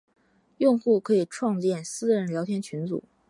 [0.57, 3.03] 用户可以创建私人聊天群组。